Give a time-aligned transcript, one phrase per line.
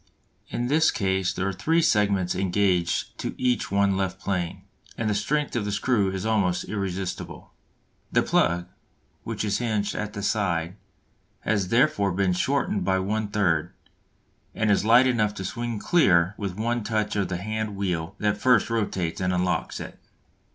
[0.49, 4.63] In this case there are three segments engaged to each one left plane,
[4.97, 7.53] and the strength of the screw is almost irresistible.
[8.11, 8.65] The plug,
[9.23, 10.75] which is hinged at the side,
[11.41, 13.73] has therefore been shortened by one third,
[14.55, 18.71] and is light enough to swing clear with one touch of the handwheel that first
[18.71, 19.99] rotates and unlocks it.